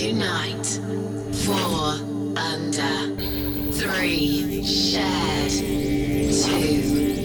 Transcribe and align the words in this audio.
Unite. 0.00 0.80
Four 1.44 2.00
under. 2.34 3.72
Three 3.72 4.64
shared. 4.64 5.50
Two. 5.50 7.19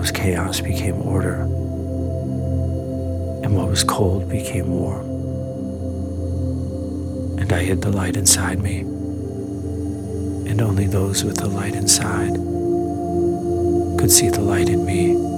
was 0.00 0.10
chaos 0.10 0.60
became 0.62 1.02
order, 1.02 1.42
and 3.42 3.54
what 3.54 3.68
was 3.68 3.84
cold 3.84 4.26
became 4.30 4.70
warm. 4.70 5.04
And 7.38 7.52
I 7.52 7.62
hid 7.62 7.82
the 7.82 7.90
light 7.90 8.16
inside 8.16 8.60
me, 8.60 8.78
and 10.48 10.62
only 10.62 10.86
those 10.86 11.22
with 11.22 11.36
the 11.36 11.48
light 11.48 11.74
inside 11.74 12.32
could 14.00 14.10
see 14.10 14.30
the 14.30 14.40
light 14.40 14.70
in 14.70 14.86
me. 14.86 15.29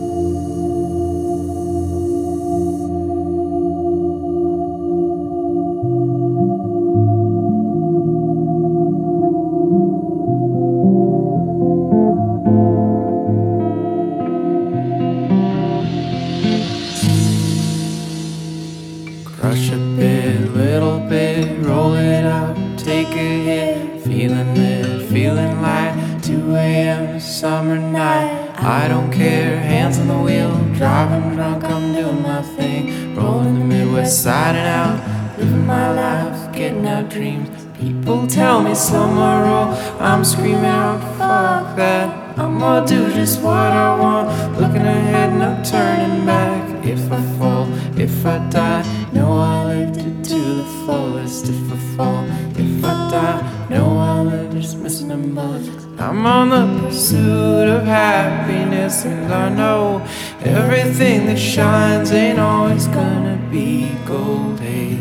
that 61.32 61.38
shines 61.38 62.12
ain't 62.12 62.38
always 62.38 62.86
gonna 62.88 63.38
be 63.50 63.88
gold. 64.04 64.60
Hey, 64.60 64.98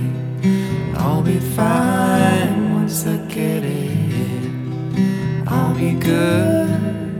I'll 0.96 1.22
be 1.22 1.40
fine 1.40 2.74
once 2.74 3.06
I 3.06 3.18
get 3.28 3.66
it. 3.66 4.52
I'll 5.46 5.76
be 5.76 5.92
good. 5.92 7.11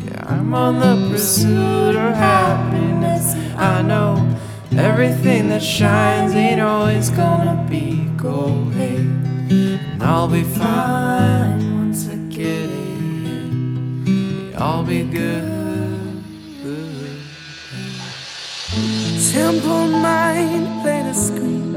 Yeah, 0.05 0.25
I'm 0.27 0.55
on 0.55 0.81
the 0.81 1.09
pursuit 1.11 1.97
of 1.97 2.15
happiness. 2.15 3.35
I 3.57 3.83
know 3.83 4.37
everything 4.77 5.49
that 5.51 5.63
shines 5.63 6.35
ain't 6.35 6.61
always 6.61 7.11
gonna 7.11 7.67
be 7.69 8.07
gold. 8.17 8.73
Hey, 8.75 8.97
and 8.97 10.03
I'll 10.03 10.29
be 10.29 10.43
fine 10.43 11.79
once 11.79 12.09
I 12.09 12.17
get 12.29 12.71
it. 12.71 14.55
I'll 14.57 14.85
be 14.85 15.03
good. 15.05 15.59
Temple 19.33 19.89
mind, 19.89 20.83
play 20.83 21.03
the 21.03 21.13
screen. 21.15 21.68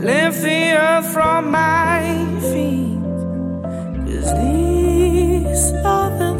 Lift 0.00 0.42
the 0.42 0.74
earth 0.74 1.12
from 1.12 1.50
my 1.50 2.02
feet. 2.40 3.02
Cause 4.06 4.32
these 4.38 5.72
are 5.84 6.10
the 6.16 6.37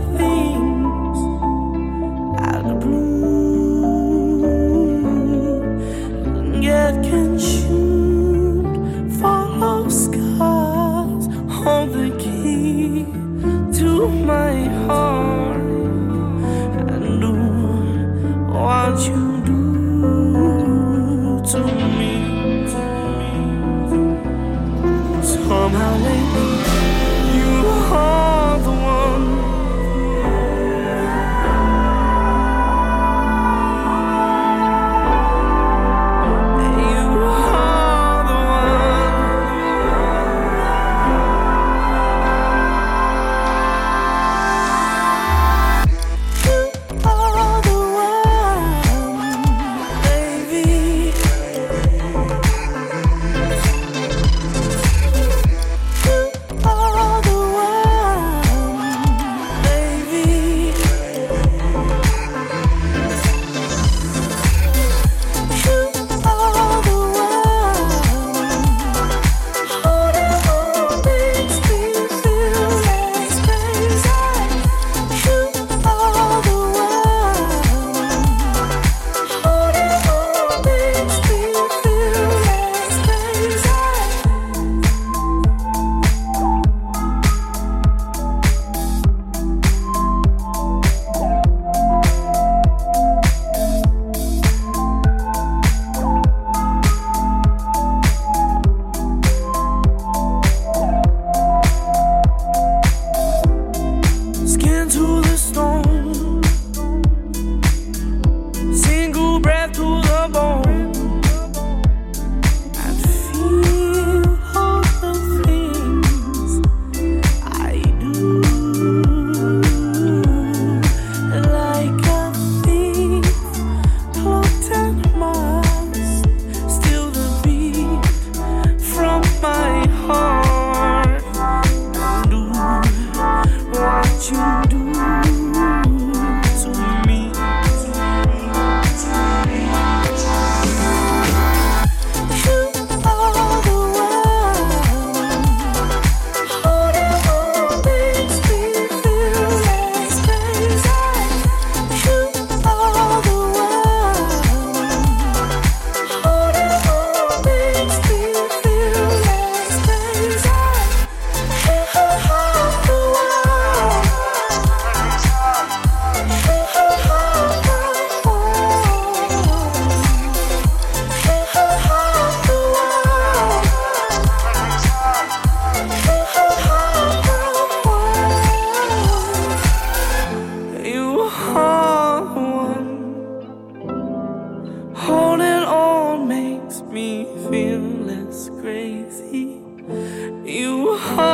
a 190.99 191.28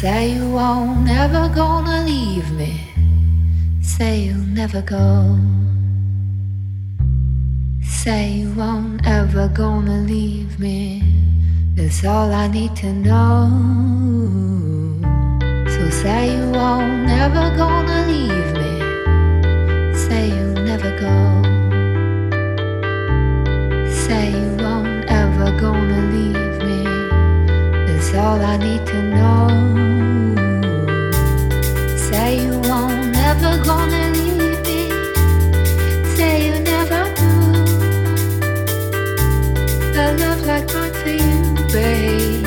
Say 0.00 0.34
you 0.34 0.48
won't 0.48 1.04
never 1.04 1.48
gonna 1.52 2.04
leave 2.04 2.48
me. 2.52 2.80
Say 3.82 4.26
you'll 4.26 4.46
never 4.60 4.80
go. 4.80 5.36
Say 7.82 8.30
you 8.34 8.52
won't 8.52 9.04
ever 9.04 9.48
gonna 9.48 10.02
leave 10.02 10.60
me. 10.60 11.02
That's 11.74 12.04
all 12.04 12.32
I 12.32 12.46
need 12.46 12.76
to 12.76 12.92
know. 12.92 13.50
So 15.66 15.90
say 15.90 16.36
you 16.36 16.48
won't 16.52 17.06
never 17.06 17.50
gonna 17.56 18.06
leave 18.06 18.52
me. 18.62 18.72
Say 20.06 20.28
you'll 20.28 20.62
never 20.62 20.92
go. 21.04 21.16
Say 24.04 24.30
you 24.30 24.47
never 25.38 25.60
gonna 25.60 26.00
leave 26.12 26.58
me. 26.64 26.84
That's 27.86 28.12
all 28.14 28.40
I 28.40 28.56
need 28.56 28.84
to 28.86 29.02
know. 29.02 29.48
Say 31.96 32.44
you 32.44 32.58
won't 32.68 33.12
Never 33.12 33.62
gonna 33.64 34.10
leave 34.18 34.60
me. 34.66 34.90
Say 36.16 36.46
you 36.46 36.58
never 36.60 37.02
do. 37.20 37.30
A 40.00 40.06
love 40.22 40.42
like 40.44 40.66
mine 40.74 40.94
for 41.00 41.14
you, 41.22 41.38
babe. 41.72 42.46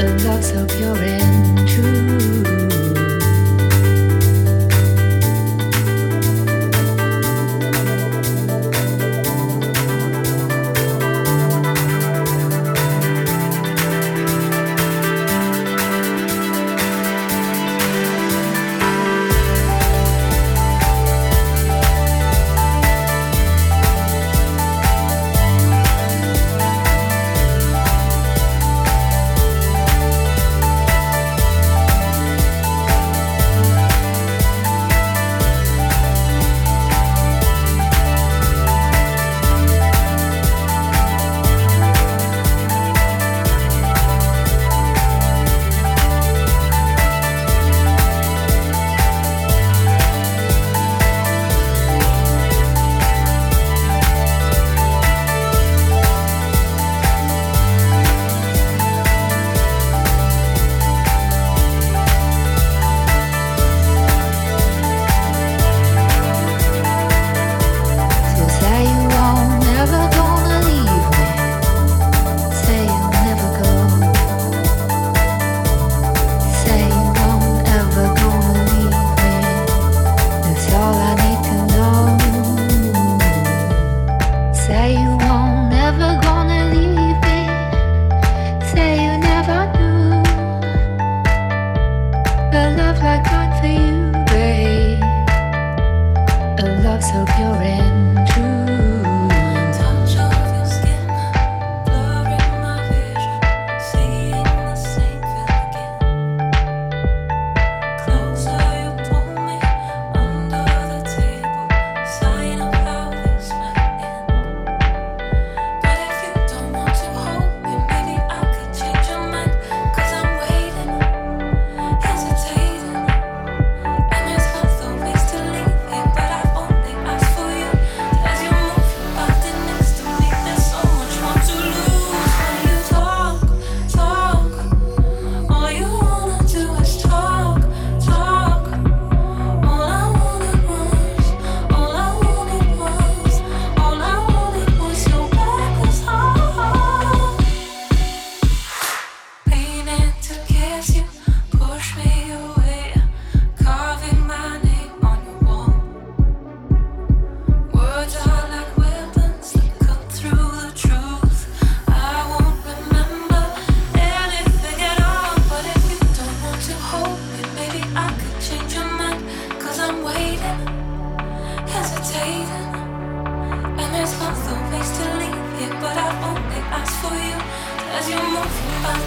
A 0.00 0.06
love 0.24 0.44
so 0.44 0.66
pure 0.66 0.96
and 0.96 1.35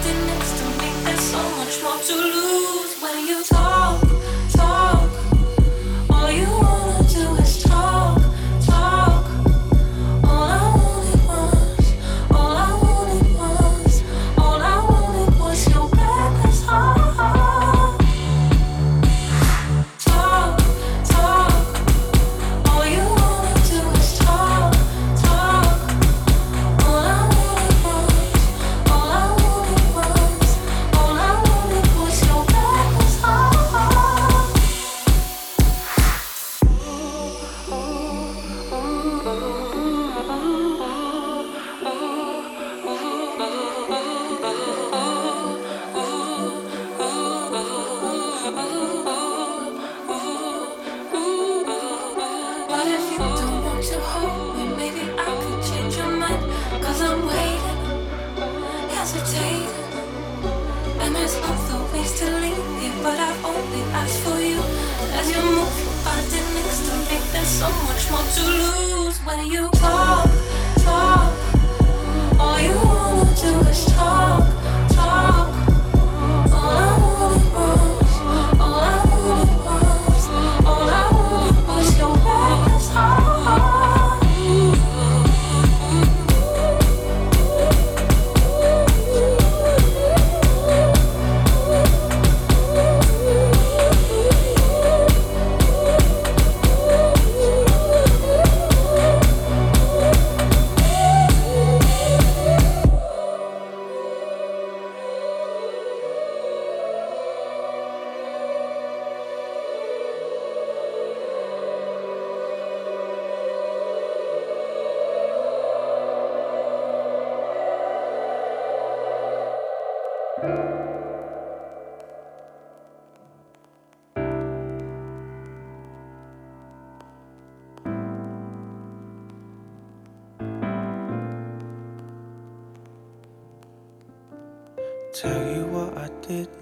next 0.06 0.58
to 0.58 0.64
me. 0.80 0.90
There's 1.04 1.20
so 1.20 1.42
much 1.56 1.82
more 1.82 1.98
to 1.98 2.14
lose 2.14 2.96
when 3.00 3.26
you 3.26 3.44
talk. 3.44 3.59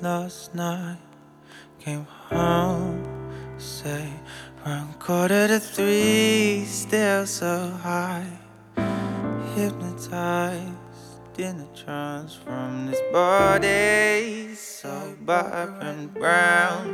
Last 0.09 0.55
night. 0.55 0.97
Came 1.85 2.07
home, 2.31 2.99
say, 3.59 4.09
around 4.65 4.99
quarter 4.99 5.47
to 5.53 5.61
three, 5.61 6.65
still 6.65 7.27
so 7.27 7.55
high. 7.83 8.31
Hypnotized 9.55 11.37
in 11.37 11.55
a 11.67 11.69
trance 11.81 12.33
from 12.45 12.87
this 12.87 13.03
body, 13.13 14.55
so 14.55 14.93
black 15.29 15.71
and 15.89 16.03
brown. 16.15 16.85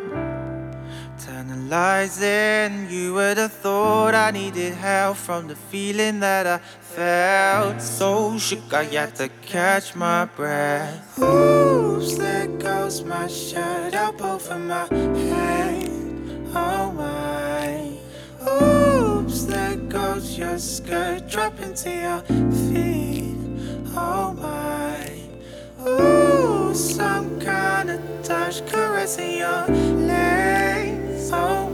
Internalizing, 1.14 2.90
you 2.90 3.14
would 3.14 3.38
have 3.38 3.56
thought 3.64 4.14
I 4.26 4.32
needed 4.32 4.74
help 4.74 5.16
from 5.26 5.46
the 5.46 5.58
feeling 5.70 6.18
that 6.26 6.46
I 6.56 6.58
felt. 6.98 7.80
So 7.80 8.38
shook, 8.38 8.72
I 8.72 8.84
had 8.96 9.14
to 9.20 9.28
catch 9.52 9.94
my 9.94 10.24
breath. 10.24 11.63
Oops, 11.94 12.18
there 12.18 12.48
goes 12.48 13.04
my 13.04 13.28
shirt 13.28 13.94
up 13.94 14.20
over 14.20 14.58
my 14.58 14.84
head. 14.88 15.88
Oh 16.52 16.90
my. 16.90 17.92
Oops, 18.50 19.44
there 19.44 19.76
goes 19.76 20.36
your 20.36 20.58
skirt 20.58 21.28
dropping 21.28 21.74
to 21.74 21.90
your 21.90 22.20
feet. 22.50 23.36
Oh 23.94 24.34
my. 24.42 25.20
Ooh, 25.88 26.74
some 26.74 27.38
kind 27.40 27.90
of 27.90 28.00
touch 28.24 28.66
caressing 28.66 29.38
your 29.38 29.68
legs. 29.68 31.30
Oh 31.32 31.68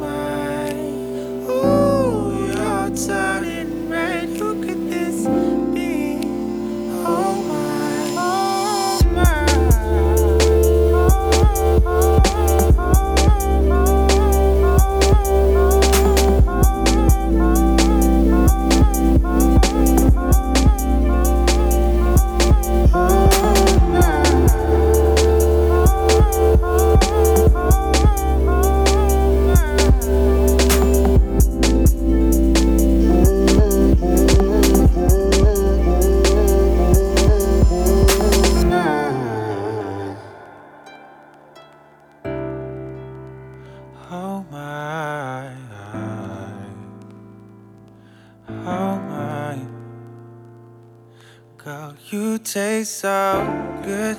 you 52.51 52.63
taste 52.63 53.01
so 53.01 53.81
good, 53.85 54.19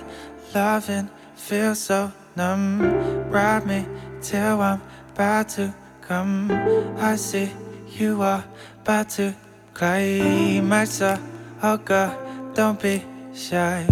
loving 0.54 1.10
feels 1.36 1.80
so 1.80 2.12
numb. 2.36 2.82
Ride 3.30 3.66
me 3.66 3.86
till 4.22 4.62
I'm 4.62 4.82
about 5.14 5.50
to 5.50 5.74
come. 6.02 6.52
I 6.98 7.16
see 7.16 7.52
you 7.90 8.22
are 8.22 8.44
about 8.82 9.10
to 9.12 9.36
climax. 9.74 11.02
Oh 11.02 11.78
girl, 11.78 12.52
don't 12.54 12.80
be 12.80 13.04
shy. 13.34 13.86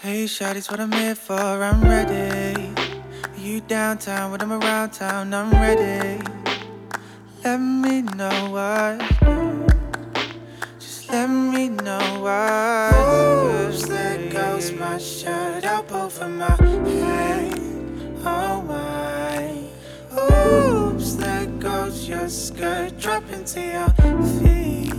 Hey, 0.00 0.26
shawty's 0.26 0.70
what 0.70 0.80
I'm 0.80 0.92
here 0.92 1.14
for. 1.14 1.34
I'm 1.34 1.82
ready. 1.82 2.72
You 3.36 3.60
downtown 3.60 4.30
when 4.30 4.40
I'm 4.40 4.52
around 4.52 4.90
town, 4.90 5.34
I'm 5.34 5.50
ready. 5.50 6.22
Let 7.44 7.58
me 7.58 8.02
know 8.02 8.50
what. 8.50 9.35
Let 11.08 11.28
me 11.30 11.68
know 11.68 12.20
what. 12.20 13.68
Oops, 13.68 13.86
there 13.86 14.28
goes 14.28 14.72
my 14.72 14.98
shirt 14.98 15.64
up 15.64 15.92
over 15.92 16.28
my 16.28 16.50
head. 16.56 17.60
Oh 18.24 18.60
my. 18.62 19.62
Oops, 20.18 21.14
there 21.14 21.46
goes 21.46 22.08
your 22.08 22.28
skirt 22.28 22.98
dropping 22.98 23.44
to 23.44 23.60
your 23.60 23.88
feet. 24.40 24.92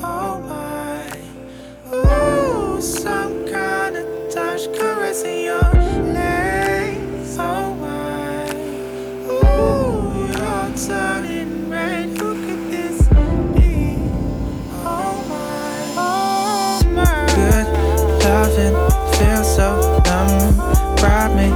Oh 0.00 0.40
my. 0.46 1.10
Ooh, 1.92 2.80
some 2.80 3.44
kind 3.48 3.96
of 3.96 4.32
touch 4.32 4.72
caressing 4.78 5.42
your 5.46 5.72
legs. 6.14 7.36
Oh 7.40 7.74
my. 7.74 8.48
Ooh, 9.26 10.28
you're 10.28 10.76
turning 10.86 11.31
Ride 21.02 21.34
me 21.34 21.48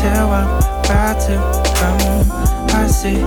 till 0.00 0.30
I'm 0.32 0.48
about 0.82 1.20
to 1.26 1.36
come. 1.76 2.30
I 2.70 2.86
see 2.86 3.18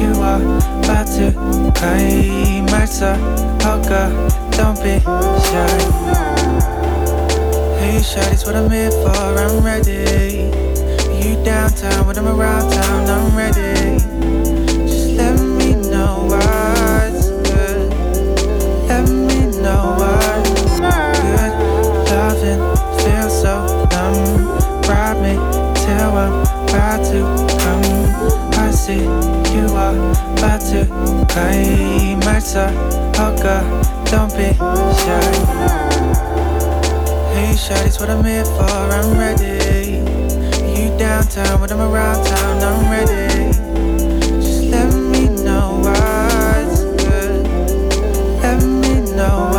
you 0.00 0.12
are 0.22 0.40
about 0.78 1.06
to 1.16 1.32
climax. 1.74 2.98
So, 2.98 3.16
oh 3.62 3.82
girl, 3.88 4.12
don't 4.52 4.78
be 4.78 5.00
shy. 5.50 5.74
Hey, 7.80 8.00
shawty's 8.00 8.44
what 8.44 8.54
I'm 8.54 8.70
here 8.70 8.92
for. 8.92 9.10
I'm 9.10 9.64
ready. 9.64 10.52
You 11.18 11.42
downtown 11.44 12.06
when 12.06 12.16
I'm 12.16 12.28
around 12.28 12.70
town. 12.72 13.10
I'm 13.10 13.36
ready. 13.36 13.98
Just 14.86 15.10
let 15.16 15.40
me 15.40 15.74
know 15.74 16.28
what's 16.30 17.30
good. 17.50 17.90
Let 18.88 19.08
me 19.08 19.46
know 19.60 19.96
what's 19.98 20.78
good. 20.78 21.52
Loving 22.08 22.73
to 27.14 27.22
come. 27.60 27.84
I 28.54 28.70
see 28.72 29.04
you 29.54 29.66
are 29.76 29.94
about 30.32 30.60
to 30.70 30.84
climax. 31.30 32.56
Oh 32.56 33.32
girl, 33.40 33.64
don't 34.10 34.32
be 34.34 34.50
shy. 35.02 35.22
Hey, 37.32 37.54
shawty's 37.54 38.00
what 38.00 38.10
I'm 38.10 38.24
here 38.24 38.44
for. 38.44 38.64
I'm 38.64 39.16
ready. 39.16 40.02
You 40.74 40.96
downtown 40.98 41.60
when 41.60 41.70
I'm 41.70 41.80
around 41.80 42.24
town. 42.26 42.62
I'm 42.62 42.90
ready. 42.90 43.52
Just 44.42 44.64
let 44.64 44.92
me 44.92 45.28
know 45.28 45.80
what's 45.84 46.82
good. 47.04 47.46
Let 48.42 48.60
me 48.62 49.14
know 49.14 49.53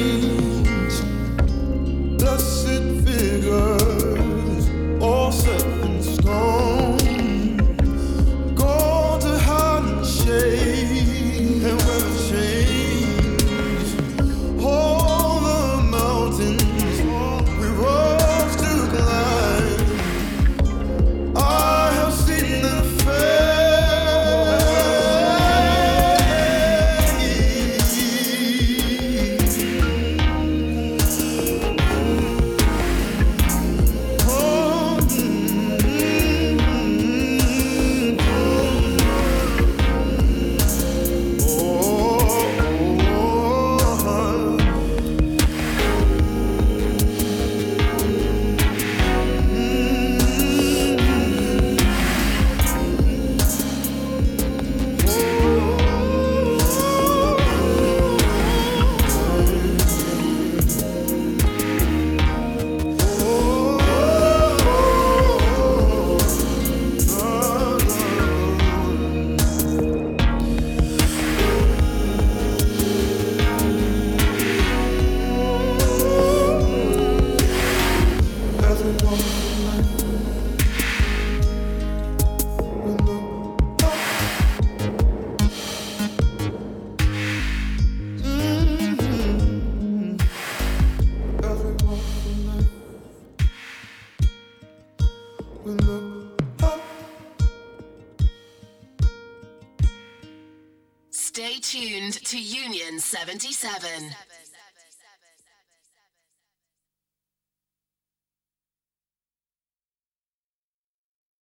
weather's 0.00 0.39